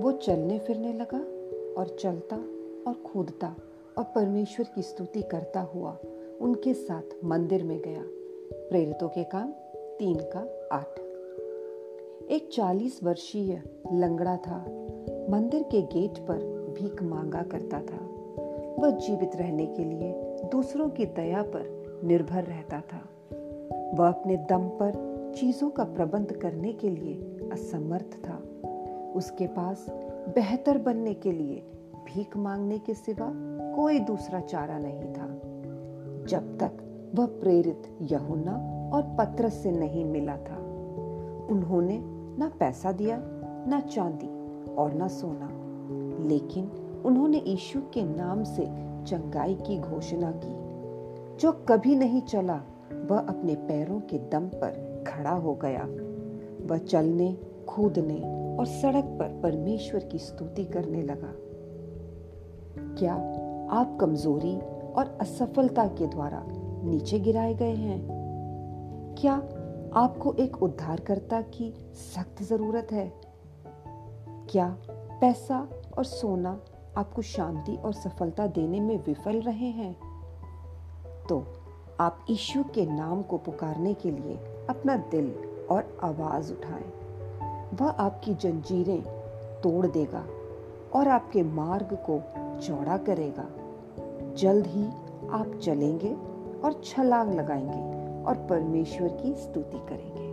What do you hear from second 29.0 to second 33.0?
उसके पास बेहतर बनने के लिए भीख मांगने के